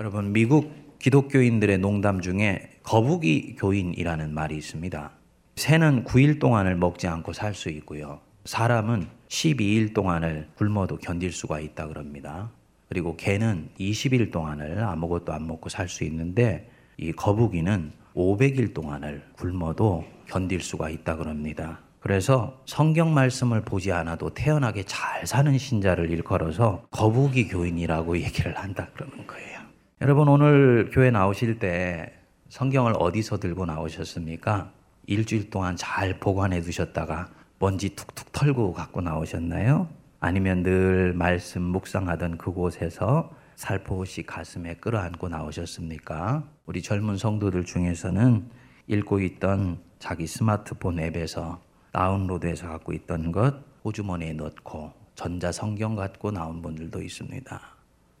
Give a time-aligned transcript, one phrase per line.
[0.00, 5.10] 여러분 미국 기독교인들의 농담 중에 거북이 교인이라는 말이 있습니다.
[5.56, 8.20] 새는 9일 동안을 먹지 않고 살 수 있고요.
[8.46, 12.50] 사람은 12일 동안을 굶어도 견딜 수가 있다 그럽니다.
[12.88, 20.06] 그리고 개는 20일 동안을 아무것도 안 먹고 살 수 있는데 이 거북이는 500일 동안을 굶어도
[20.26, 21.80] 견딜 수가 있다 그럽니다.
[22.00, 29.26] 그래서 성경 말씀을 보지 않아도 태연하게 잘 사는 신자를 일컬어서 거북이 교인이라고 얘기를 한다 그러는
[29.26, 29.59] 거예요.
[30.02, 32.10] 여러분 오늘 교회 나오실 때
[32.48, 34.72] 성경을 어디서 들고 나오셨습니까?
[35.06, 39.90] 일주일 동안 잘 보관해 두셨다가 먼지 툭툭 털고 갖고 나오셨나요?
[40.18, 46.44] 아니면 늘 말씀 묵상하던 그곳에서 살포시 가슴에 끌어안고 나오셨습니까?
[46.64, 48.46] 우리 젊은 성도들 중에서는
[48.86, 51.60] 읽고 있던 자기 스마트폰 앱에서
[51.92, 57.60] 다운로드해서 갖고 있던 것 호주머니에 넣고 전자 성경 갖고 나온 분들도 있습니다.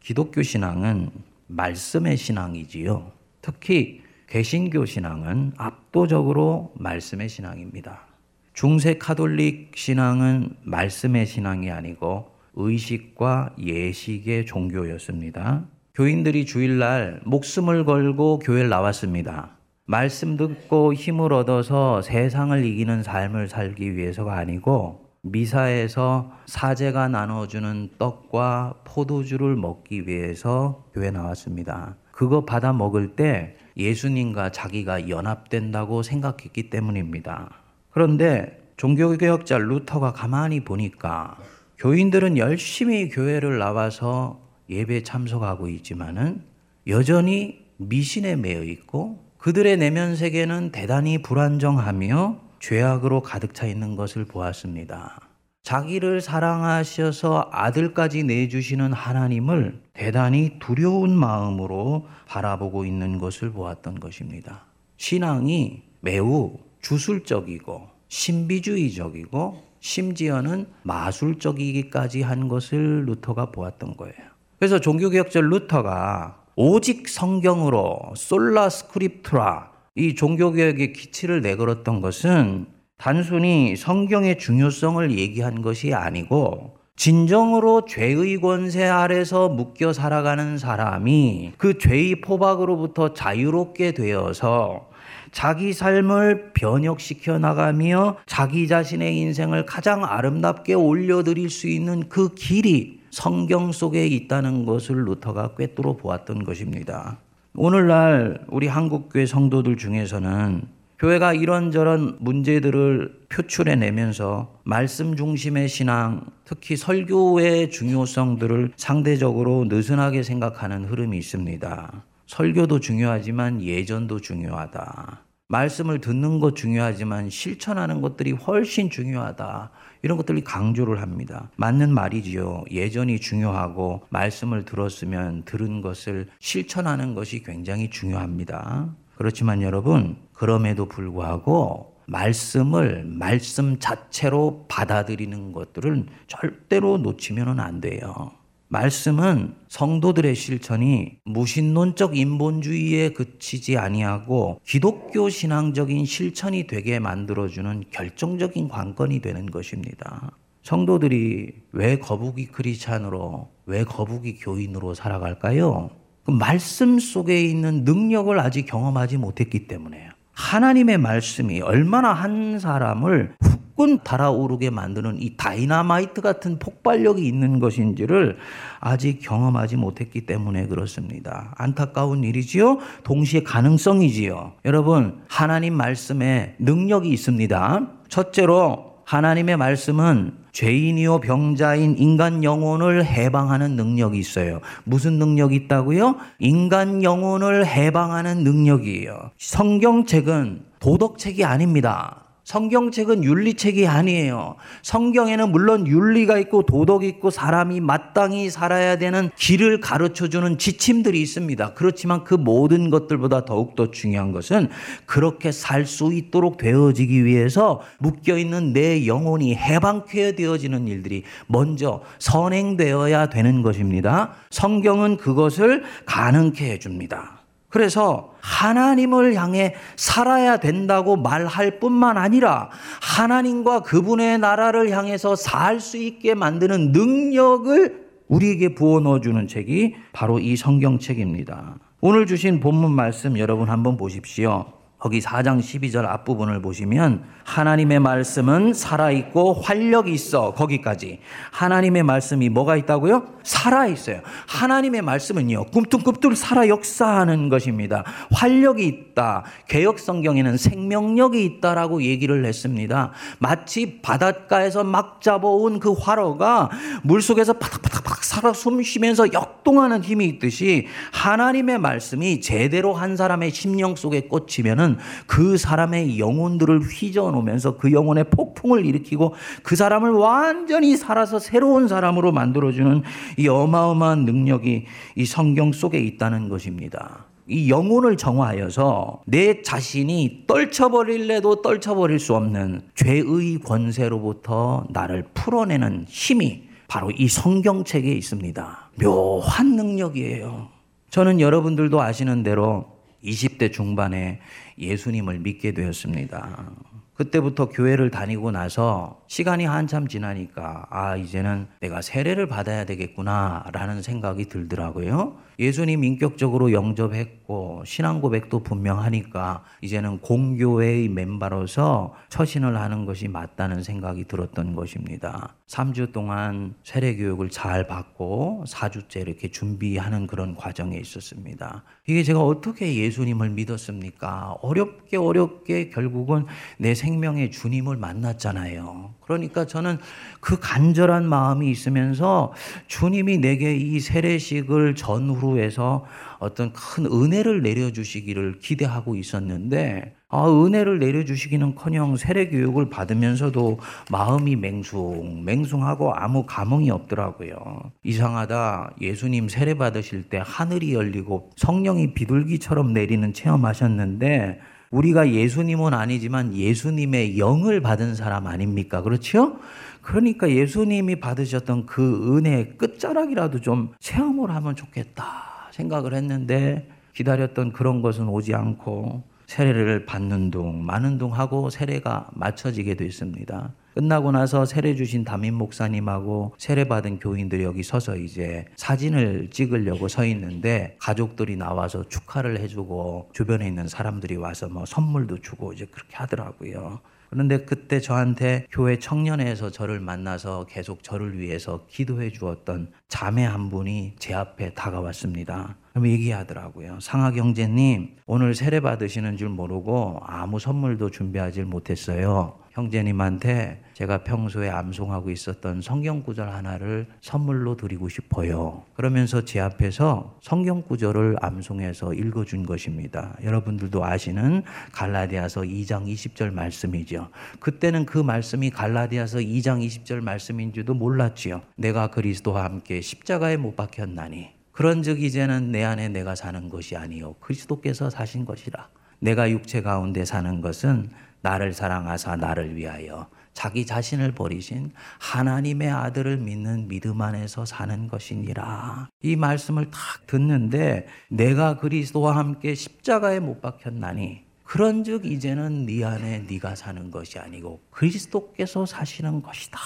[0.00, 3.12] 기독교 신앙은 말씀의 신앙이지요.
[3.42, 8.06] 특히 개신교 신앙은 압도적으로 말씀의 신앙입니다.
[8.52, 15.64] 중세 카톨릭 신앙은 말씀의 신앙이 아니고 의식과 예식의 종교였습니다.
[15.94, 19.56] 교인들이 주일날 목숨을 걸고 교회를 나왔습니다.
[19.86, 29.54] 말씀 듣고 힘을 얻어서 세상을 이기는 삶을 살기 위해서가 아니고 미사에서 사제가 나눠주는 떡과 포도주를
[29.54, 31.96] 먹기 위해서 교회 나왔습니다.
[32.10, 37.50] 그거 받아 먹을 때 예수님과 자기가 연합된다고 생각했기 때문입니다.
[37.90, 41.36] 그런데 종교개혁자 루터가 가만히 보니까
[41.78, 46.42] 교인들은 열심히 교회를 나와서 예배 참석하고 있지만은
[46.86, 55.18] 여전히 미신에 매여 있고 그들의 내면 세계는 대단히 불안정하며 죄악으로 가득 차 있는 것을 보았습니다.
[55.62, 64.66] 자기를 사랑하셔서 아들까지 내주시는 하나님을 대단히 두려운 마음으로 바라보고 있는 것을 보았던 것입니다.
[64.96, 74.14] 신앙이 매우 주술적이고 신비주의적이고 심지어는 마술적이기까지 한 것을 루터가 보았던 거예요.
[74.58, 85.18] 그래서 종교개혁자 루터가 오직 성경으로 sola scriptura 이 종교개혁의 기치를 내걸었던 것은 단순히 성경의 중요성을
[85.18, 94.90] 얘기한 것이 아니고 진정으로 죄의 권세 아래서 묶여 살아가는 사람이 그 죄의 포박으로부터 자유롭게 되어서
[95.32, 103.72] 자기 삶을 변혁시켜 나가며 자기 자신의 인생을 가장 아름답게 올려드릴 수 있는 그 길이 성경
[103.72, 107.18] 속에 있다는 것을 루터가 꿰뚫어 보았던 것입니다.
[107.62, 110.62] 오늘날 우리 한국교회 성도들 중에서는
[110.98, 121.18] 교회가 이런저런 문제들을 표출해 내면서 말씀 중심의 신앙, 특히 설교의 중요성들을 상대적으로 느슨하게 생각하는 흐름이
[121.18, 122.02] 있습니다.
[122.28, 125.20] 설교도 중요하지만 예전도 중요하다.
[125.48, 129.70] 말씀을 듣는 것 중요하지만 실천하는 것들이 훨씬 중요하다.
[130.02, 131.50] 이런 것들이 강조를 합니다.
[131.56, 132.64] 맞는 말이지요.
[132.70, 138.94] 예전이 중요하고 말씀을 들었으면 들은 것을 실천하는 것이 굉장히 중요합니다.
[139.16, 148.32] 그렇지만 여러분, 그럼에도 불구하고 말씀을 말씀 자체로 받아들이는 것들은 절대로 놓치면 안 돼요.
[148.70, 159.50] 말씀은 성도들의 실천이 무신론적 인본주의에 그치지 아니하고 기독교 신앙적인 실천이 되게 만들어주는 결정적인 관건이 되는
[159.50, 160.30] 것입니다.
[160.62, 165.90] 성도들이 왜 거북이 크리찬으로, 왜 거북이 교인으로 살아갈까요?
[166.22, 170.10] 그 말씀 속에 있는 능력을 아직 경험하지 못했기 때문에요.
[170.32, 173.34] 하나님의 말씀이 얼마나 한 사람을
[173.80, 178.36] 후끈 달아오르게 만드는 이 다이나마이트 같은 폭발력이 있는 것인지를
[178.78, 181.54] 아직 경험하지 못했기 때문에 그렇습니다.
[181.56, 182.78] 안타까운 일이지요.
[183.04, 184.52] 동시에 가능성이지요.
[184.66, 187.88] 여러분, 하나님 말씀에 능력이 있습니다.
[188.08, 194.60] 첫째로 하나님의 말씀은 죄인이요 병자인 인간 영혼을 해방하는 능력이 있어요.
[194.84, 196.16] 무슨 능력이 있다고요?
[196.38, 199.30] 인간 영혼을 해방하는 능력이에요.
[199.38, 202.29] 성경책은 도덕책이 아닙니다.
[202.50, 204.56] 성경책은 윤리책이 아니에요.
[204.82, 211.74] 성경에는 물론 윤리가 있고 도덕이 있고 사람이 마땅히 살아야 되는 길을 가르쳐 주는 지침들이 있습니다.
[211.74, 214.68] 그렇지만 그 모든 것들보다 더욱더 중요한 것은
[215.06, 223.28] 그렇게 살 수 있도록 되어지기 위해서 묶여 있는 내 영혼이 해방케 되어지는 일들이 먼저 선행되어야
[223.28, 224.34] 되는 것입니다.
[224.50, 227.39] 성경은 그것을 가능케 해 줍니다.
[227.70, 232.68] 그래서 하나님을 향해 살아야 된다고 말할 뿐만 아니라
[233.00, 240.56] 하나님과 그분의 나라를 향해서 살 수 있게 만드는 능력을 우리에게 부어 넣어주는 책이 바로 이
[240.56, 241.76] 성경책입니다.
[242.00, 244.79] 오늘 주신 본문 말씀 여러분 한번 보십시오.
[245.00, 250.52] 거기 4장 12절 앞부분을 보시면 하나님의 말씀은 살아있고 활력이 있어.
[250.52, 251.20] 거기까지.
[251.50, 253.24] 하나님의 말씀이 뭐가 있다고요?
[253.42, 254.20] 살아있어요.
[254.46, 258.04] 하나님의 말씀은요, 꿈틀꿈틀 살아 역사하는 것입니다.
[258.30, 259.44] 활력이 있다.
[259.68, 263.12] 개혁성경에는 생명력이 있다라고 얘기를 했습니다.
[263.38, 266.70] 마치 바닷가에서 막 잡아온 그 화로가
[267.02, 274.22] 물속에서 파닥파닥파닥 살아 숨 쉬면서 역동하는 힘이 있듯이 하나님의 말씀이 제대로 한 사람의 심령 속에
[274.22, 274.89] 꽂히면은
[275.26, 282.32] 그 사람의 영혼들을 휘저어 놓으면서 그 영혼의 폭풍을 일으키고 그 사람을 완전히 살아서 새로운 사람으로
[282.32, 283.02] 만들어주는
[283.38, 284.84] 이 어마어마한 능력이
[285.16, 287.26] 이 성경 속에 있다는 것입니다.
[287.50, 297.10] 이 영혼을 정화하여서 내 자신이 떨쳐버릴래도 떨쳐버릴 수 없는 죄의 권세로부터 나를 풀어내는 힘이 바로
[297.10, 298.90] 이 성경책에 있습니다.
[299.00, 300.68] 묘한 능력이에요.
[301.10, 302.86] 저는 여러분들도 아시는 대로
[303.24, 304.40] 20대 중반에
[304.80, 306.72] 예수님을 믿게 되었습니다.
[307.14, 315.36] 그때부터 교회를 다니고 나서 시간이 한참 지나니까 아, 이제는 내가 세례를 받아야 되겠구나라는 생각이 들더라고요.
[315.60, 324.74] 예수님 인격적으로 영접했고 신앙 고백도 분명하니까 이제는 공교회의 멤버로서 처신을 하는 것이 맞다는 생각이 들었던
[324.74, 325.54] 것입니다.
[325.66, 331.84] 3주 동안 세례 교육을 잘 받고 4주째 이렇게 준비하는 그런 과정에 있었습니다.
[332.06, 334.56] 이게 제가 어떻게 예수님을 믿었습니까?
[334.62, 336.46] 어렵게 어렵게 결국은
[336.78, 339.14] 내 생명의 주님을 만났잖아요.
[339.20, 339.98] 그러니까 저는
[340.40, 342.52] 그 간절한 마음이 있으면서
[342.88, 346.04] 주님이 내게 이 세례식을 전후로 해서
[346.38, 353.80] 어떤 큰 은혜를 내려주시기를 기대하고 있었는데 아, 은혜를 내려주시기는커녕 세례 교육을 받으면서도
[354.10, 357.90] 마음이 맹숭 맹숭하고 아무 감흥이 없더라고요.
[358.04, 358.94] 이상하다.
[359.00, 367.80] 예수님 세례 받으실 때 하늘이 열리고 성령이 비둘기처럼 내리는 체험하셨는데 우리가 예수님은 아니지만 예수님의 영을
[367.80, 369.02] 받은 사람 아닙니까?
[369.02, 369.56] 그렇죠?
[370.02, 378.28] 그러니까 예수님이 받으셨던 그 은혜의 끝자락이라도 좀 체험을 하면 좋겠다 생각을 했는데 기다렸던 그런 것은
[378.28, 383.74] 오지 않고 세례를 받는 둥, 마는 둥 하고 세례가 맞춰지게 됐습니다.
[383.94, 390.24] 끝나고 나서 세례 주신 담임 목사님하고 세례 받은 교인들이 여기 서서 이제 사진을 찍으려고 서
[390.24, 397.00] 있는데 가족들이 나와서 축하를 해주고 주변에 있는 사람들이 와서 뭐 선물도 주고 이제 그렇게 하더라고요.
[397.30, 404.16] 그런데 그때 저한테 교회 청년회에서 저를 만나서 계속 저를 위해서 기도해 주었던 자매 한 분이
[404.18, 405.76] 제 앞에 다가왔습니다.
[405.96, 406.98] 얘기하더라고요.
[407.00, 412.60] 상하 경제님, 오늘 세례 받으시는 줄 모르고 아무 선물도 준비하지 못했어요.
[412.70, 418.84] 형제님한테 제가 평소에 암송하고 있었던 성경 구절 하나를 선물로 드리고 싶어요.
[418.94, 423.36] 그러면서 제 앞에서 성경 구절을 암송해서 읽어준 것입니다.
[423.42, 424.62] 여러분들도 아시는
[424.92, 427.28] 갈라디아서 2장 20절 말씀이죠.
[427.58, 431.62] 그때는 그 말씀이 갈라디아서 2장 20절 말씀인 줄도 몰랐지요.
[431.76, 438.08] 내가 그리스도와 함께 십자가에 못 박혔나니 그런즉 이제는 내 안에 내가 사는 것이 아니요 그리스도께서
[438.08, 438.88] 사신 것이라.
[439.18, 441.10] 내가 육체 가운데 사는 것은
[441.42, 449.10] 나를 사랑하사 나를 위하여 자기 자신을 버리신 하나님의 아들을 믿는 믿음 안에서 사는 것이니라.
[449.22, 456.74] 이 말씀을 딱 듣는데 내가 그리스도와 함께 십자가에 못 박혔나니 그런즉 이제는 네 안에 네가
[456.74, 459.78] 사는 것이 아니고 그리스도께서 사시는 것이다.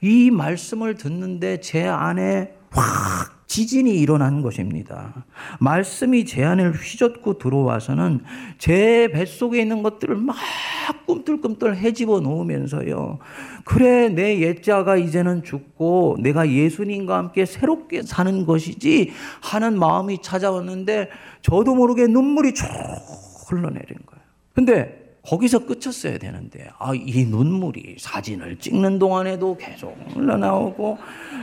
[0.00, 5.24] 이 말씀을 듣는데 제 안에 확 지진이 일어난 것입니다.
[5.58, 8.20] 말씀이 제 안을 휘젓고 들어와서는
[8.58, 10.36] 제 뱃속에 있는 것들을 막
[11.04, 13.18] 꿈틀꿈틀 해집어 놓으면서요.
[13.64, 19.10] 그래, 내 옛자가 이제는 죽고 내가 예수님과 함께 새롭게 사는 것이지
[19.42, 21.10] 하는 마음이 찾아왔는데
[21.42, 22.66] 저도 모르게 눈물이 쭉
[23.48, 24.24] 흘러내린 거예요.
[24.54, 30.98] 근데 거기서 끝쳤어야 되는데, 아, 이 눈물이 사진을 찍는 동안에도 계속 흘러나오고,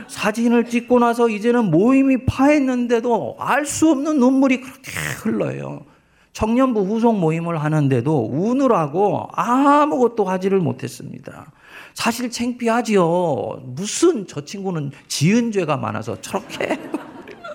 [0.08, 4.90] 사진을 찍고 나서 이제는 모임이 파했는데도 알 수 없는 눈물이 그렇게
[5.22, 5.84] 흘러요.
[6.32, 11.52] 청년부 후속 모임을 하는데도 우느라고 아무것도 하지를 못했습니다.
[11.94, 13.60] 사실 창피하지요.
[13.64, 16.78] 무슨 저 친구는 지은 죄가 많아서 저렇게.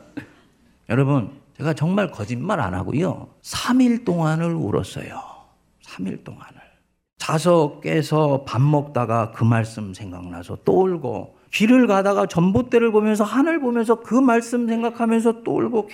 [0.89, 3.30] 여러분, 제가 정말 거짓말 안 하고요.
[3.42, 5.33] 3일 동안을 울었어요.
[5.94, 6.62] 3일 동안을.
[7.18, 14.02] 자서 깨서 밥 먹다가 그 말씀 생각나서 또 울고 길을 가다가 전봇대를 보면서 하늘 보면서
[14.02, 15.90] 그 말씀 생각하면서 또 울고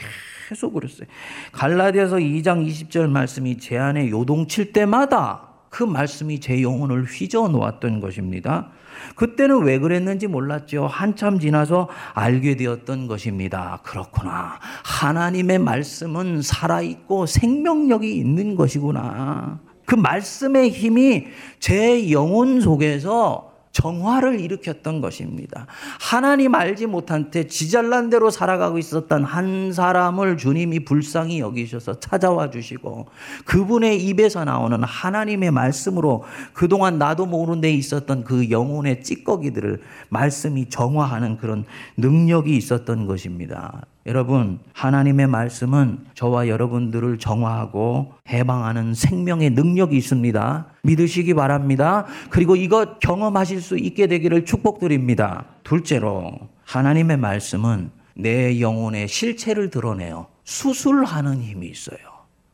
[0.47, 1.07] 계속 그랬어요.
[1.51, 8.71] 갈라디아서 2장 20절 말씀이 제 안에 요동칠 때마다 그 말씀이 제 영혼을 휘저어 놓았던 것입니다.
[9.15, 10.87] 그때는 왜 그랬는지 몰랐죠.
[10.87, 13.79] 한참 지나서 알게 되었던 것입니다.
[13.83, 14.59] 그렇구나.
[14.83, 19.59] 하나님의 말씀은 살아있고 생명력이 있는 것이구나.
[19.89, 21.25] 그 말씀의 힘이
[21.59, 25.65] 제 영혼 속에서 정화를 일으켰던 것입니다.
[25.99, 33.07] 하나님 알지 못한 때 지잘난 대로 살아가고 있었던 한 사람을 주님이 불쌍히 여기셔서 찾아와 주시고
[33.45, 41.37] 그분의 입에서 나오는 하나님의 말씀으로 그동안 나도 모르는 데 있었던 그 영혼의 찌꺼기들을 말씀이 정화하는
[41.37, 41.65] 그런
[41.97, 43.81] 능력이 있었던 것입니다.
[44.05, 50.67] 여러분, 하나님의 말씀은 저와 여러분들을 정화하고 해방하는 생명의 능력이 있습니다.
[50.83, 52.05] 믿으시기 바랍니다.
[52.29, 55.45] 그리고 이것 경험하실 수 있게 되기를 축복드립니다.
[55.63, 56.31] 둘째로,
[56.65, 60.27] 하나님의 말씀은 내 영혼의 실체를 드러내요.
[60.43, 61.97] 수술하는 힘이 있어요.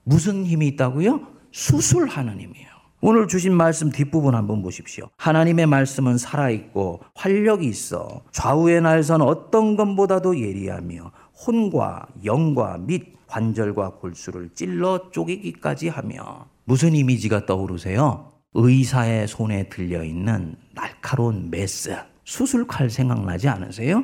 [0.03, 1.21] 무슨 힘이 있다고요?
[1.51, 2.75] 수술하는 힘이에요.
[3.01, 5.09] 오늘 주신 말씀 뒷부분 한번 보십시오.
[5.17, 14.49] 하나님의 말씀은 살아있고 활력이 있어 좌우의 날선 어떤 것보다도 예리하며 혼과 영과 및 관절과 골수를
[14.53, 18.31] 찔러 쪼개기까지 하며 무슨 이미지가 떠오르세요?
[18.53, 24.03] 의사의 손에 들려 있는 날카로운 메스 수술칼 생각나지 않으세요?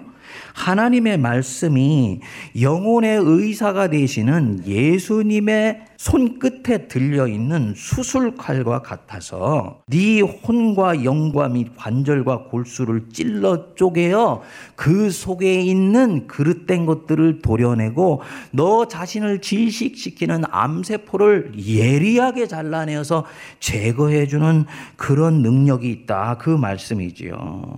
[0.53, 2.19] 하나님의 말씀이
[2.59, 13.09] 영혼의 의사가 되시는 예수님의 손끝에 들려 있는 수술칼과 같아서 네 혼과 영과 및 관절과 골수를
[13.13, 14.41] 찔러 쪼개어
[14.75, 23.25] 그 속에 있는 그릇된 것들을 도려내고 너 자신을 질식시키는 암세포를 예리하게 잘라내어서
[23.59, 26.37] 제거해 주는 그런 능력이 있다.
[26.39, 27.77] 그 말씀이지요.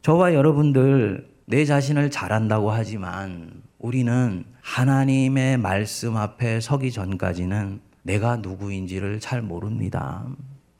[0.00, 9.40] 저와 여러분들 내 자신을 잘한다고 하지만 우리는 하나님의 말씀 앞에 서기 전까지는 내가 누구인지를 잘
[9.40, 10.26] 모릅니다.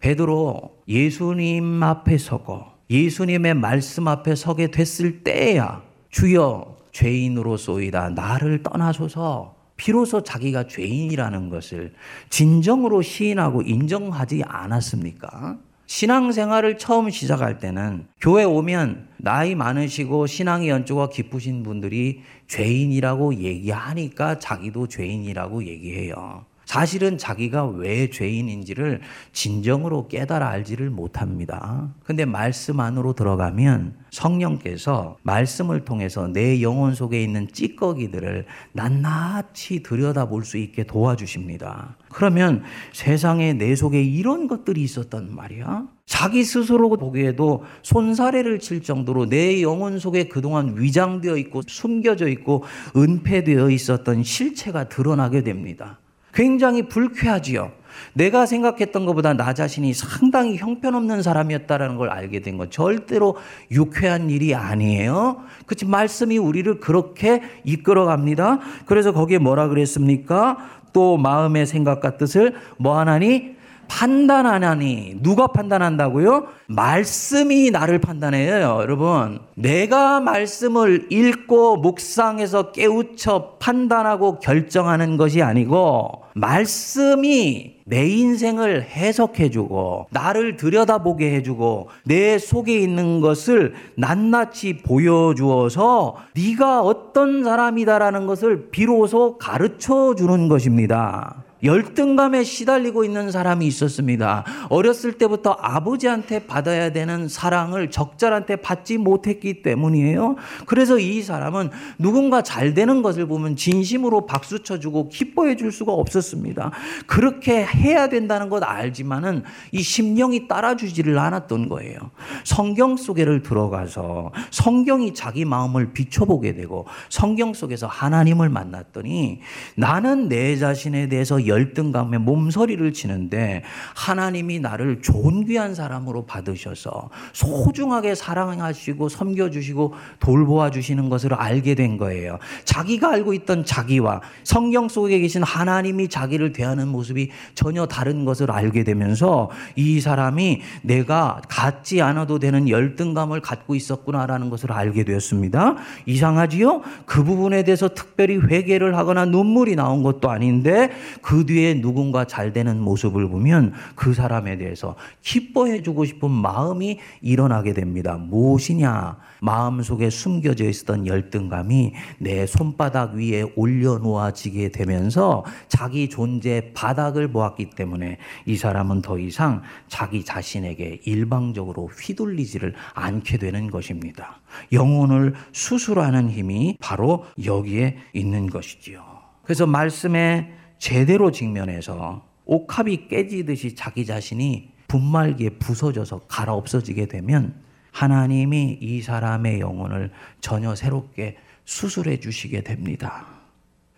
[0.00, 10.22] 베드로 예수님 앞에 서고 예수님의 말씀 앞에 서게 됐을 때야 주여 죄인으로소이다 나를 떠나소서 비로소
[10.22, 11.94] 자기가 죄인이라는 것을
[12.28, 15.56] 진정으로 시인하고 인정하지 않았습니까?
[15.88, 24.86] 신앙생활을 처음 시작할 때는 교회 오면 나이 많으시고 신앙의 연조가 깊으신 분들이 죄인이라고 얘기하니까 자기도
[24.86, 26.44] 죄인이라고 얘기해요.
[26.68, 29.00] 사실은 자기가 왜 죄인인지를
[29.32, 31.88] 진정으로 깨달아 알지를 못합니다.
[32.04, 38.44] 근데 말씀 안으로 들어가면 성령께서 말씀을 통해서 내 영혼 속에 있는 찌꺼기들을
[38.74, 41.96] 낱낱이 들여다볼 수 있게 도와주십니다.
[42.10, 45.84] 그러면 세상에 내 속에 이런 것들이 있었단 말이야.
[46.04, 53.70] 자기 스스로 보기에도 손사래를 칠 정도로 내 영혼 속에 그동안 위장되어 있고 숨겨져 있고 은폐되어
[53.70, 55.98] 있었던 실체가 드러나게 됩니다.
[56.38, 57.72] 굉장히 불쾌하지요.
[58.12, 63.36] 내가 생각했던 것보다 나 자신이 상당히 형편없는 사람이었다라는 걸 알게 된 건 절대로
[63.72, 65.42] 유쾌한 일이 아니에요.
[65.66, 68.60] 그치 말씀이 우리를 그렇게 이끌어 갑니다.
[68.86, 70.58] 그래서 거기에 뭐라 그랬습니까?
[70.92, 73.56] 또 마음의 생각과 뜻을 뭐 하나니
[73.88, 76.46] 판단하나니 누가 판단한다고요?
[76.66, 79.40] 말씀이 나를 판단해요, 여러분.
[79.54, 91.34] 내가 말씀을 읽고 묵상해서 깨우쳐 판단하고 결정하는 것이 아니고 말씀이 내 인생을 해석해주고 나를 들여다보게
[91.36, 101.47] 해주고 내 속에 있는 것을 낱낱이 보여주어서 네가 어떤 사람이다라는 것을 비로소 가르쳐 주는 것입니다.
[101.62, 104.44] 열등감에 시달리고 있는 사람이 있었습니다.
[104.68, 110.36] 어렸을 때부터 아버지한테 받아야 되는 사랑을 적절한테 받지 못했기 때문이에요.
[110.66, 116.70] 그래서 이 사람은 누군가 잘 되는 것을 보면 진심으로 박수 쳐주고 기뻐해 줄 수가 없었습니다.
[117.06, 121.98] 그렇게 해야 된다는 것 알지만은 이 심령이 따라주지를 않았던 거예요.
[122.44, 129.40] 성경 속에를 들어가서 성경이 자기 마음을 비춰보게 되고 성경 속에서 하나님을 만났더니
[129.74, 133.62] 나는 내 자신에 대해서 열등감에 몸서리를 치는데
[133.94, 142.38] 하나님이 나를 좋은 귀한 사람으로 받으셔서 소중하게 사랑하시고 섬겨주시고 돌보아 주시는 것을 알게 된 거예요.
[142.64, 148.84] 자기가 알고 있던 자기와 성경 속에 계신 하나님이 자기를 대하는 모습이 전혀 다른 것을 알게
[148.84, 155.76] 되면서 이 사람이 내가 갖지 않아도 되는 열등감을 갖고 있었구나라는 것을 알게 되었습니다.
[156.06, 156.82] 이상하지요?
[157.06, 160.90] 그 부분에 대해서 특별히 회개를 하거나 눈물이 나온 것도 아닌데
[161.22, 167.74] 그그 뒤에 누군가 잘 되는 모습을 보면 그 사람에 대해서 기뻐해 주고 싶은 마음이 일어나게
[167.74, 168.16] 됩니다.
[168.16, 169.16] 무엇이냐?
[169.40, 178.56] 마음속에 숨겨져 있었던 열등감이 내 손바닥 위에 올려놓아지게 되면서 자기 존재 바닥을 보았기 때문에 이
[178.56, 184.40] 사람은 더 이상 자기 자신에게 일방적으로 휘둘리지를 않게 되는 것입니다.
[184.72, 189.04] 영혼을 수술하는 힘이 바로 여기에 있는 것이지요.
[189.44, 197.54] 그래서 말씀에 제대로 직면해서 옥합이 깨지듯이 자기 자신이 분말기에 부서져서 갈아 없어지게 되면
[197.92, 203.26] 하나님이 이 사람의 영혼을 전혀 새롭게 수술해 주시게 됩니다.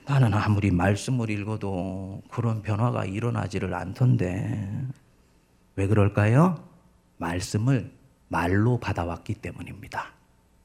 [0.06, 4.86] 나는 아무리 말씀을 읽어도 그런 변화가 일어나지를 않던데.
[5.76, 6.64] 왜 그럴까요?
[7.18, 7.92] 말씀을
[8.28, 10.12] 말로 받아왔기 때문입니다.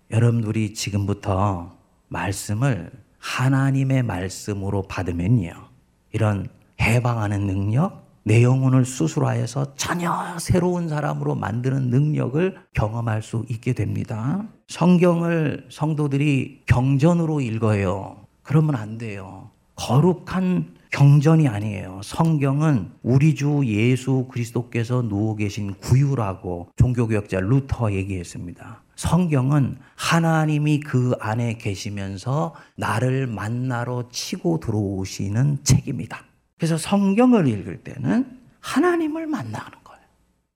[0.09, 5.74] 여러분들이 지금부터 말씀을 하나님의 말씀으로 받으면요.
[6.15, 6.47] 이런
[6.79, 14.47] 해방하는 능력, 내 영혼을 수술하여서 전혀 새로운 사람으로 만드는 능력을 경험할 수 있게 됩니다.
[14.69, 18.15] 성경을 성도들이 경전으로 읽어요.
[18.43, 19.51] 그러면 안 돼요.
[19.75, 21.99] 거룩한 경전이 아니에요.
[22.01, 28.84] 성경은 우리 주 예수 그리스도께서 누워 계신 구유라고 종교개혁자 루터 얘기했습니다.
[28.95, 36.23] 성경은 하나님이 그 안에 계시면서 나를 만나러 치고 들어오시는 책입니다.
[36.57, 40.01] 그래서 성경을 읽을 때는 하나님을 만나는 거예요.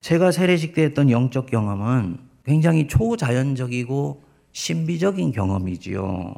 [0.02, 6.34] 제가 세례식 때 했던 영적 경험은 굉장히 초자연적이고 신비적인 경험이지요.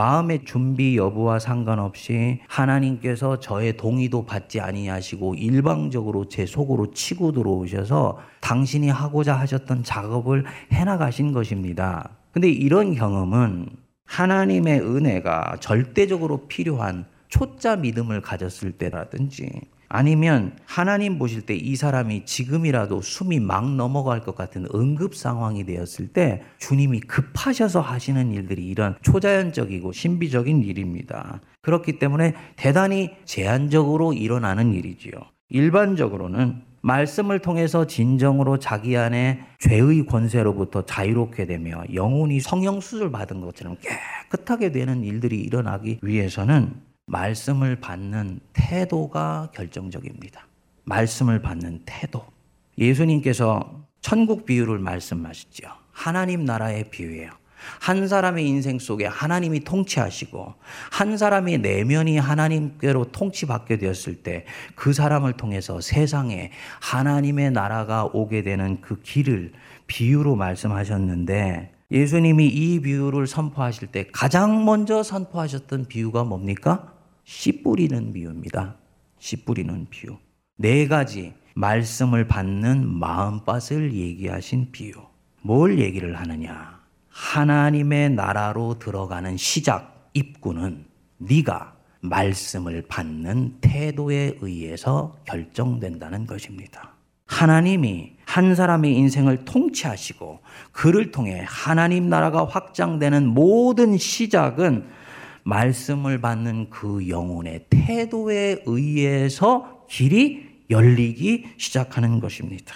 [0.00, 8.88] 마음의 준비 여부와 상관없이 하나님께서 저의 동의도 받지 아니하시고 일방적으로 제 속으로 치고 들어오셔서 당신이
[8.88, 12.16] 하고자 하셨던 작업을 해나가신 것입니다.
[12.32, 13.68] 근데 이런 경험은
[14.06, 19.50] 하나님의 은혜가 절대적으로 필요한 초짜 믿음을 가졌을 때라든지
[19.90, 26.08] 아니면 하나님 보실 때 이 사람이 지금이라도 숨이 막 넘어갈 것 같은 응급 상황이 되었을
[26.08, 31.40] 때 주님이 급하셔서 하시는 일들이 이런 초자연적이고 신비적인 일입니다.
[31.60, 35.12] 그렇기 때문에 대단히 제한적으로 일어나는 일이지요.
[35.50, 43.76] 일반적으로는 말씀을 통해서 진정으로 자기 안에 죄의 권세로부터 자유롭게 되며 영혼이 성령 수술 받은 것처럼
[44.30, 46.72] 깨끗하게 되는 일들이 일어나기 위해서는
[47.10, 50.46] 말씀을 받는 태도가 결정적입니다.
[50.84, 52.24] 말씀을 받는 태도.
[52.78, 55.68] 예수님께서 천국 비유를 말씀하시죠.
[55.90, 57.30] 하나님 나라의 비유예요.
[57.80, 60.54] 한 사람의 인생 속에 하나님이 통치하시고
[60.90, 68.80] 한 사람의 내면이 하나님께로 통치받게 되었을 때 그 사람을 통해서 세상에 하나님의 나라가 오게 되는
[68.80, 69.52] 그 길을
[69.88, 76.94] 비유로 말씀하셨는데 예수님이 이 비유를 선포하실 때 가장 먼저 선포하셨던 비유가 뭡니까?
[77.30, 78.74] 씨 뿌리는 비유입니다.
[79.20, 80.18] 씨 뿌리는 비유.
[80.56, 84.94] 네 가지 말씀을 받는 마음밭을 얘기하신 비유.
[85.40, 86.80] 뭘 얘기를 하느냐?
[87.08, 90.84] 하나님의 나라로 들어가는 시작 입구는
[91.18, 96.94] 네가 말씀을 받는 태도에 의해서 결정된다는 것입니다.
[97.26, 100.40] 하나님이 한 사람의 인생을 통치하시고
[100.72, 104.98] 그를 통해 하나님 나라가 확장되는 모든 시작은
[105.44, 112.74] 말씀을 받는 그 영혼의 태도에 의해서 길이 열리기 시작하는 것입니다.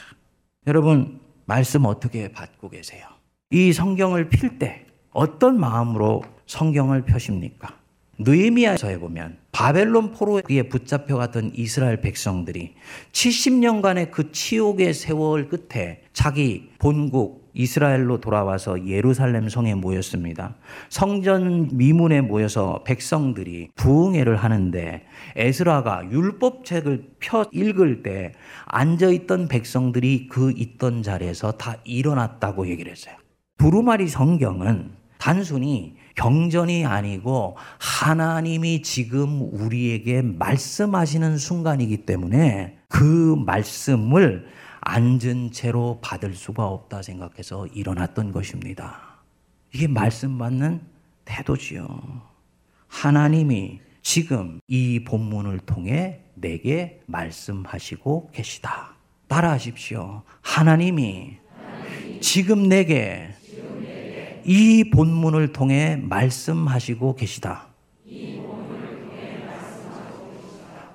[0.66, 3.06] 여러분, 말씀 어떻게 받고 계세요?
[3.50, 7.78] 이 성경을 필 때 어떤 마음으로 성경을 펴십니까?
[8.18, 12.74] 느헤미야서에 보면 바벨론 포로에 붙잡혀 갔던 이스라엘 백성들이
[13.12, 20.56] 70년간의 그 치욕의 세월 끝에 자기 본국 이스라엘로 돌아와서 예루살렘 성에 모였습니다.
[20.88, 25.04] 성전 미문에 모여서 백성들이 부흥회를 하는데
[25.36, 28.32] 에스라가 율법책을 펴 읽을 때
[28.66, 33.14] 앉아 있던 백성들이 그 있던 자리에서 다 일어났다고 얘기를 했어요.
[33.58, 44.46] 두루마리 성경은 단순히 경전이 아니고 하나님이 지금 우리에게 말씀하시는 순간이기 때문에 그 말씀을
[44.86, 49.16] 앉은 채로 받을 수가 없다 생각해서 일어났던 것입니다.
[49.72, 50.82] 이게 말씀 받는
[51.24, 52.22] 태도지요.
[52.86, 58.94] 하나님이 지금 이 본문을 통해 내게 말씀하시고 계시다.
[59.26, 60.22] 따라하십시오.
[60.42, 61.38] 하나님이
[62.20, 63.34] 지금 내게
[64.44, 67.68] 이 본문을 통해 말씀하시고 계시다.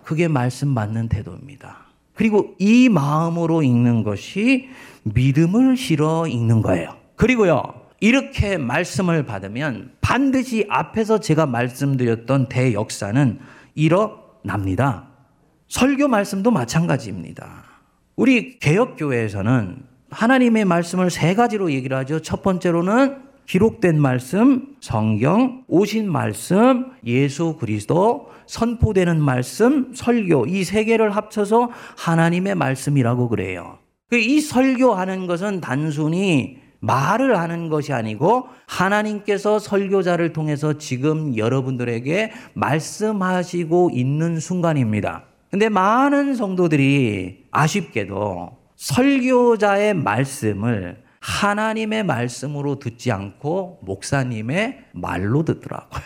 [0.04, 1.89] 그게 말씀 받는 태도입니다.
[2.20, 4.68] 그리고 이 마음으로 읽는 것이
[5.04, 6.98] 믿음을 실어 읽는 거예요.
[7.16, 7.64] 그리고요,
[8.02, 13.40] 이렇게 말씀을 받으면 반드시 앞에서 제가 말씀드렸던 대역사는
[13.74, 15.08] 일어납니다.
[15.70, 17.64] 설교 말씀도 마찬가지입니다.
[18.18, 19.78] 우리 개혁교회에서는
[20.10, 22.22] 하나님의 말씀을 세 가지로 얘기를 하죠.
[22.22, 31.16] 첫 번째로는 기록된 말씀, 성경, 오신 말씀, 예수 그리스도, 선포되는 말씀, 설교 이 세 개를
[31.16, 33.80] 합쳐서 하나님의 말씀이라고 그래요.
[34.12, 44.40] 그이 설교하는 것은 단순히 말을 하는 것이 아니고 하나님께서 설교자를 통해서 지금 여러분들에게 말씀하시고 있는
[44.40, 45.24] 순간입니다.
[45.50, 56.04] 근데 많은 성도들이 아쉽게도 설교자의 말씀을 하나님의 말씀으로 듣지 않고 목사님의 말로 듣더라고요.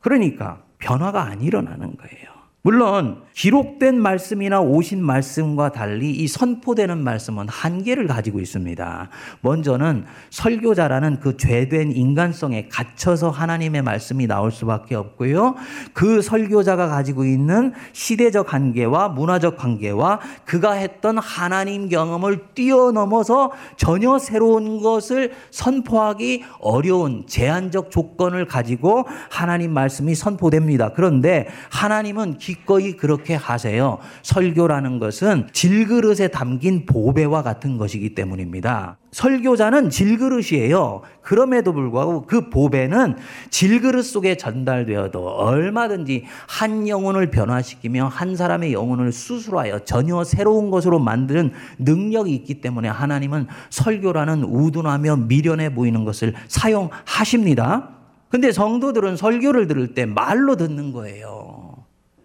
[0.00, 2.28] 그러니까 변화가 안 일어나는 거예요.
[2.62, 9.10] 물론 기록된 말씀이나 오신 말씀과 달리 이 선포되는 말씀은 한계를 가지고 있습니다.
[9.42, 15.54] 먼저는 설교자라는 그 죄된 인간성에 갇혀서 하나님의 말씀이 나올 수밖에 없고요.
[15.92, 24.82] 그 설교자가 가지고 있는 시대적 한계와 문화적 한계와 그가 했던 하나님 경험을 뛰어넘어서 전혀 새로운
[24.82, 30.90] 것을 선포하기 어려운 제한적 조건을 가지고 하나님 말씀이 선포됩니다.
[30.92, 33.98] 그런데 하나님은 기꺼이 그렇게 하세요.
[34.22, 38.98] 설교라는 것은 질그릇에 담긴 보배와 같은 것이기 때문입니다.
[39.12, 41.02] 설교자는 질그릇이에요.
[41.22, 43.16] 그럼에도 불구하고 그 보배는
[43.50, 51.52] 질그릇 속에 전달되어도 얼마든지 한 영혼을 변화시키며 한 사람의 영혼을 수술하여 전혀 새로운 것으로 만드는
[51.78, 57.90] 능력이 있기 때문에 하나님은 설교라는 우둔하며 미련해 보이는 것을 사용하십니다.
[58.28, 61.67] 근데 성도들은 설교를 들을 때 말로 듣는 거예요.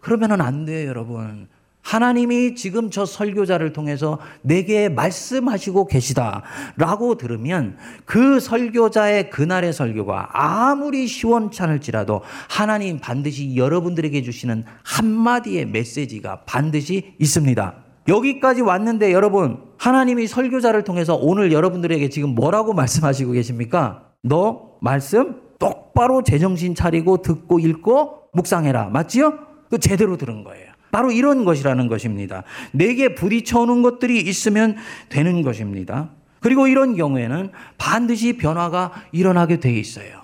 [0.03, 1.47] 그러면은 안 돼요, 여러분.
[1.81, 12.21] 하나님이 지금 저 설교자를 통해서 내게 말씀하시고 계시다라고 들으면 그 설교자의 그날의 설교가 아무리 시원찮을지라도
[12.49, 17.75] 하나님 반드시 여러분들에게 주시는 한마디의 메시지가 반드시 있습니다.
[18.07, 24.09] 여기까지 왔는데 여러분, 하나님이 설교자를 통해서 오늘 여러분들에게 지금 뭐라고 말씀하시고 계십니까?
[24.21, 28.89] 너 말씀 똑바로 제정신 차리고 듣고 읽고 묵상해라.
[28.89, 29.52] 맞지요?
[29.73, 30.71] 그 제대로 들은 거예요.
[30.91, 32.43] 바로 이런 것이라는 것입니다.
[32.73, 34.75] 내게 부딪혀오는 것들이 있으면
[35.09, 36.11] 되는 것입니다.
[36.41, 40.21] 그리고 이런 경우에는 반드시 변화가 일어나게 돼 있어요.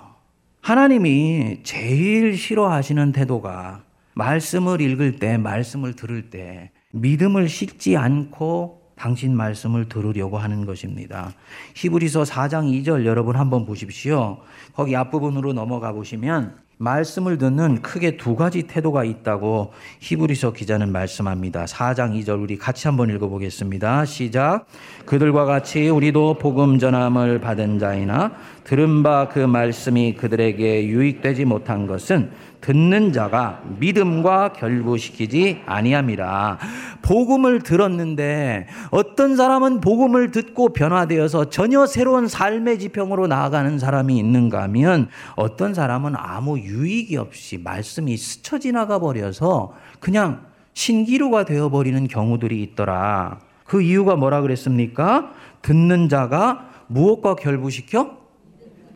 [0.62, 3.82] 하나님이 제일 싫어하시는 태도가
[4.14, 11.34] 말씀을 읽을 때, 말씀을 들을 때 믿음을 싣지 않고 당신 말씀을 들으려고 하는 것입니다.
[11.74, 14.42] 히브리서 4장 2절 여러분 한번 보십시오.
[14.76, 21.66] 거기 앞부분으로 넘어가 보시면 말씀을 듣는 크게 두 가지 태도가 있다고 히브리서 기자는 말씀합니다.
[21.66, 24.06] 4장 2절 우리 같이 한번 읽어보겠습니다.
[24.06, 24.66] 시작.
[25.06, 28.32] 그들과 같이 우리도 복음 전함을 받은 자이나
[28.64, 36.58] 들은 바 그 말씀이 그들에게 유익되지 못한 것은 듣는 자가 믿음과 결부시키지 아니함이라.
[37.02, 45.08] 복음을 들었는데 어떤 사람은 복음을 듣고 변화되어서 전혀 새로운 삶의 지평으로 나아가는 사람이 있는가 하면
[45.36, 53.40] 어떤 사람은 아무 유익이 없이 말씀이 스쳐 지나가 버려서 그냥 신기루가 되어 버리는 경우들이 있더라.
[53.66, 55.34] 그 이유가 뭐라 그랬습니까?
[55.62, 58.18] 듣는 자가 무엇과 결부시켜?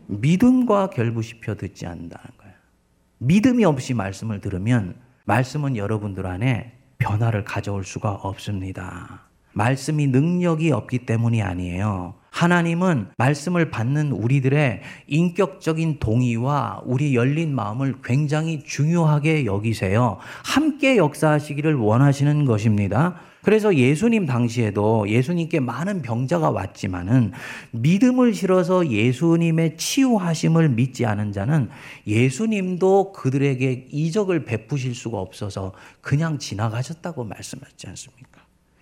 [0.07, 2.53] 믿음과 결부시켜 듣지 않는다는 거예요.
[3.19, 9.23] 믿음이 없이 말씀을 들으면 말씀은 여러분들 안에 변화를 가져올 수가 없습니다.
[9.53, 12.15] 말씀이 능력이 없기 때문이 아니에요.
[12.33, 20.17] 하나님은 말씀을 받는 우리들의 인격적인 동의와 우리 열린 마음을 굉장히 중요하게 여기세요.
[20.43, 23.19] 함께 역사하시기를 원하시는 것입니다.
[23.43, 27.33] 그래서 예수님 당시에도 예수님께 많은 병자가 왔지만은
[27.71, 31.69] 믿음을 실어서 예수님의 치유하심을 믿지 않은 자는
[32.07, 38.32] 예수님도 그들에게 이적을 베푸실 수가 없어서 그냥 지나가셨다고 말씀하지 않습니까?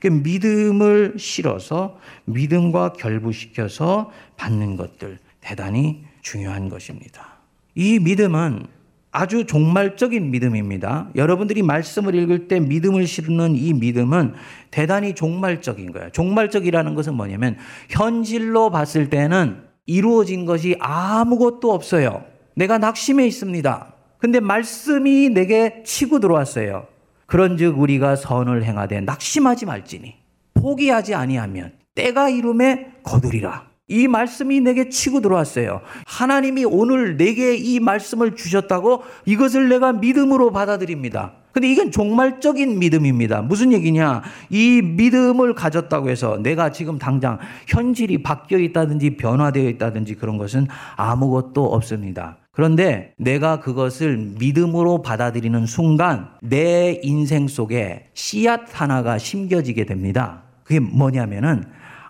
[0.01, 7.37] 그 믿음을 실어서 믿음과 결부시켜서 받는 것들 대단히 중요한 것입니다.
[7.75, 8.65] 이 믿음은
[9.11, 11.09] 아주 종말적인 믿음입니다.
[11.15, 14.33] 여러분들이 말씀을 읽을 때 믿음을 실는 이 믿음은
[14.71, 16.09] 대단히 종말적인 거예요.
[16.11, 17.57] 종말적이라는 것은 뭐냐면
[17.89, 22.23] 현실로 봤을 때는 이루어진 것이 아무것도 없어요.
[22.55, 23.93] 내가 낙심해 있습니다.
[24.17, 26.87] 근데 말씀이 내게 치고 들어왔어요.
[27.32, 30.15] 그런즉 우리가 선을 행하되 낙심하지 말지니
[30.54, 33.67] 포기하지 아니하면 때가 이름에 거두리라.
[33.88, 35.80] 이 말씀이 내게 치고 들어왔어요.
[36.06, 41.32] 하나님이 오늘 내게 이 말씀을 주셨다고 이것을 내가 믿음으로 받아들입니다.
[41.54, 43.41] 근데 이건 종말적인 믿음입니다.
[43.41, 44.24] 무슨 얘기냐?
[44.50, 50.67] 이 믿음을 가졌다고 해서 내가 지금 당장 현실이 바뀌어 있다든지 변화되어 있다든지 그런 것은
[50.98, 52.40] 아무것도 없습니다.
[52.53, 60.43] 그런데 내가 그것을 믿음으로 받아들이는 순간 내 인생 속에 씨앗 하나가 심겨지게 됩니다.
[60.63, 61.63] 그게 뭐냐면은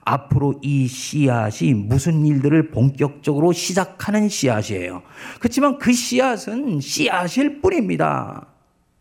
[0.04, 5.04] 앞으로 이 씨앗이 무슨 일들을 본격적으로 시작하는 씨앗이에요.
[5.40, 8.48] 그렇지만 그 씨앗은 씨앗일 뿐입니다.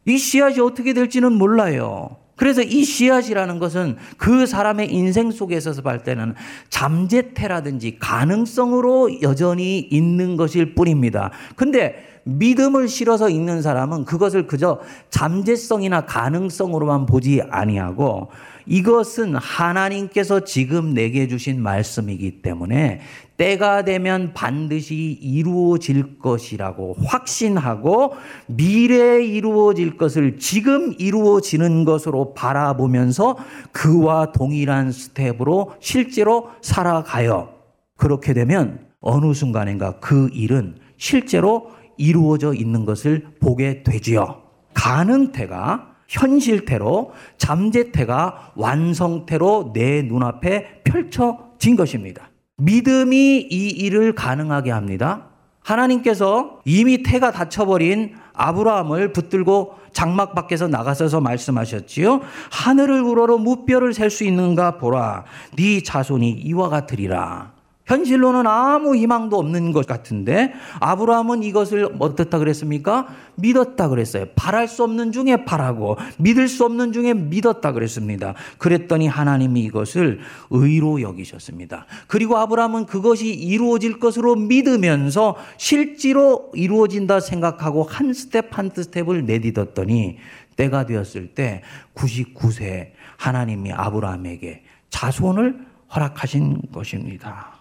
[0.04, 2.16] 이 씨앗이 어떻게 될지는 몰라요.
[2.40, 6.34] 그래서 이 씨앗이라는 것은 그 사람의 인생 속에 있어서 볼 때는
[6.70, 11.32] 잠재태라든지 가능성으로 여전히 있는 것일 뿐입니다.
[11.54, 18.28] 근데 믿음을 실어서 읽는 사람은 그것을 그저 잠재성이나 가능성으로만 보지 아니하고
[18.70, 23.00] 이것은 하나님께서 지금 내게 주신 말씀이기 때문에
[23.36, 28.12] 때가 되면 반드시 이루어질 것이라고 확신하고
[28.46, 33.36] 미래에 이루어질 것을 지금 이루어지는 것으로 바라보면서
[33.72, 37.54] 그와 동일한 스텝으로 실제로 살아가요.
[37.96, 44.42] 그렇게 되면 어느 순간인가 그 일은 실제로 이루어져 있는 것을 보게 되지요.
[44.74, 52.30] 가능태가 현실태로 잠재태가 완성태로 내 눈앞에 펼쳐진 것입니다.
[52.56, 55.28] 믿음이 이 일을 가능하게 합니다.
[55.62, 62.20] 하나님께서 이미 태가 닫혀버린 아브라함을 붙들고 장막 밖에서 나가서서 말씀하셨지요.
[62.50, 65.24] 하늘을 우러러 무뼈를 셀 수 있는가 보라.
[65.56, 67.52] 네 자손이 이와 같으리라.
[67.90, 73.08] 현실로는 아무 희망도 없는 것 같은데 아브라함은 이것을 어떻다 그랬습니까?
[73.34, 74.26] 믿었다 그랬어요.
[74.36, 78.34] 바랄 수 없는 중에 바라고 믿을 수 없는 중에 믿었다 그랬습니다.
[78.58, 81.86] 그랬더니 하나님이 이것을 의로 여기셨습니다.
[82.06, 90.18] 그리고 아브라함은 그것이 이루어질 것으로 믿으면서 실제로 이루어진다 생각하고 한 스텝 한 스텝을 내딛었더니
[90.54, 91.62] 때가 되었을 때
[91.96, 97.59] 99세 하나님이 아브라함에게 자손을 허락하신 것입니다.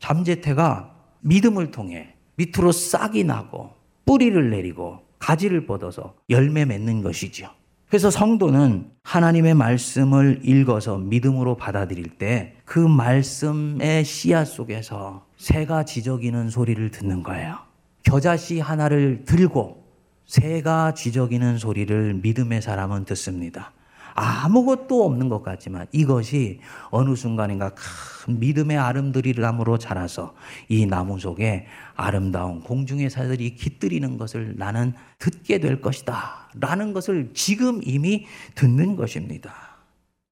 [0.00, 3.70] 잠재태가 믿음을 통해 밑으로 싹이 나고
[4.04, 7.48] 뿌리를 내리고 가지를 뻗어서 열매 맺는 것이죠.
[7.88, 16.88] 그래서 성도는 하나님의 말씀을 읽어서 믿음으로 받아들일 때 그 말씀의 씨앗 속에서 새가 지저귀는 소리를
[16.92, 17.58] 듣는 거예요.
[18.04, 19.82] 겨자씨 하나를 들고
[20.26, 23.72] 새가 쥐저귀는 소리를 믿음의 사람은 듣습니다.
[24.14, 30.34] 아무것도 없는 것 같지만 이것이 어느 순간인가 큰 믿음의 아름드리람으로 자라서
[30.68, 36.50] 이 나무 속에 아름다운 공중의 사들이 깃들이는 것을 나는 듣게 될 것이다.
[36.54, 39.52] 라는 것을 지금 이미 듣는 것입니다.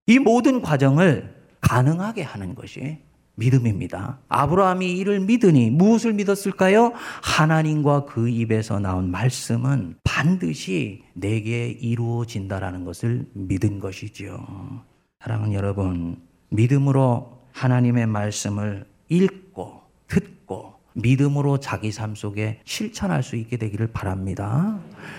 [0.07, 3.08] 이 모든 과정을 가능하게 하는 것이
[3.39, 4.19] 믿음입니다.
[4.29, 6.93] 아브라함이 이를 믿으니 무엇을 믿었을까요?
[7.23, 14.85] 하나님과 그 입에서 나온 말씀은 반드시 내게 이루어진다라는 것을 믿은 것이지요.
[15.21, 16.17] 사랑하는 여러분,
[16.51, 24.79] 믿음으로 하나님의 말씀을 읽고 듣고 믿음으로 자기 삶 속에 실천할 수 있게 되기를 바랍니다.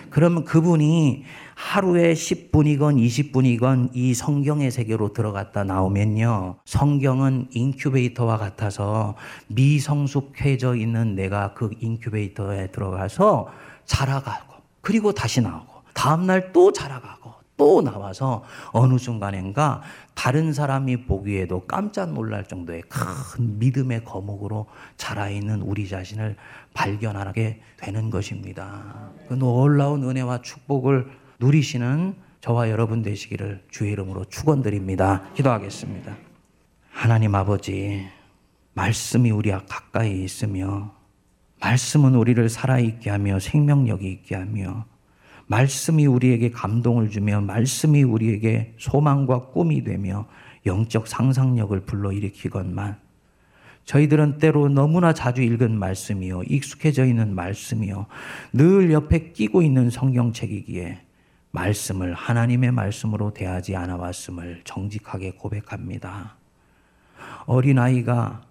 [0.10, 1.23] 그러면 그분이
[1.60, 6.56] 하루에 10분이건 20분이건 이 성경의 세계로 들어갔다 나오면요.
[6.63, 9.15] 성경은 인큐베이터와 같아서
[9.48, 13.50] 미성숙해져 있는 내가 그 인큐베이터에 들어가서
[13.86, 19.82] 자라가고 그리고 다시 나오고 다음날 또 자라가고 또 나와서 어느 순간인가
[20.15, 26.38] 다른 사람이 보기에도 깜짝 놀랄 정도의 큰 믿음의 거목으로 자라있는 우리 자신을
[26.74, 29.12] 발견하게 되는 것입니다.
[29.28, 35.23] 그 놀라운 은혜와 축복을 누리시는 저와 여러분 되시기를 주의 이름으로 축원드립니다.
[35.34, 36.17] 기도하겠습니다.
[36.91, 38.06] 하나님 아버지,
[38.73, 40.93] 말씀이 우리 가까이 있으며
[41.62, 44.86] 말씀은 우리를 살아있게 하며 생명력이 있게 하며
[45.47, 50.28] 말씀이 우리에게 감동을 주며 말씀이 우리에게 소망과 꿈이 되며
[50.65, 52.97] 영적 상상력을 불러일으키건만
[53.86, 58.06] 저희들은 때로 너무나 자주 읽은 말씀이요 익숙해져 있는 말씀이요
[58.54, 61.09] 늘 옆에 끼고 있는 성경책이기에
[61.51, 66.35] 말씀을 하나님의 말씀으로 대하지 않아 왔음을 정직하게 고백합니다.
[67.45, 68.41] 어린아이가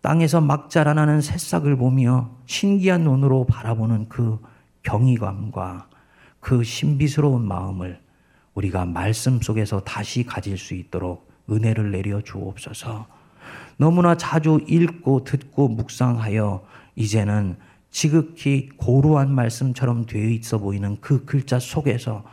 [0.00, 4.38] 땅에서 막 자라나는 새싹을 보며 신기한 눈으로 바라보는 그
[4.84, 5.88] 경이감과
[6.38, 8.00] 그 신비스러운 마음을
[8.54, 13.06] 우리가 말씀 속에서 다시 가질 수 있도록 은혜를 내려 주옵소서.
[13.76, 17.56] 너무나 자주 읽고 듣고 묵상하여 이제는
[17.90, 22.24] 지극히 고루한 말씀처럼 되어 있어 보이는 그 글자 속에서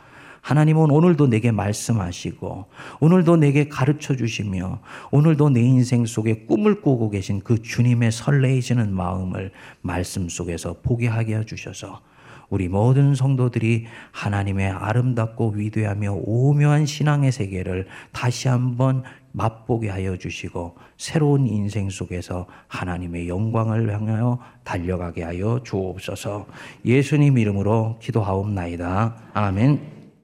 [0.44, 2.66] 하나님은 오늘도 내게 말씀하시고
[3.00, 4.78] 오늘도 내게 가르쳐 주시며
[5.10, 11.38] 오늘도 내 인생 속에 꿈을 꾸고 계신 그 주님의 설레이시는 마음을 말씀 속에서 보게 하게
[11.38, 12.02] 해 주셔서
[12.50, 19.02] 우리 모든 성도들이 하나님의 아름답고 위대하며 오묘한 신앙의 세계를 다시 한번
[19.32, 26.46] 맛보게 하여 주시고 새로운 인생 속에서 하나님의 영광을 향하여 달려가게 하여 주옵소서
[26.84, 29.16] 예수님 이름으로 기도하옵나이다.
[29.32, 30.03] 아멘.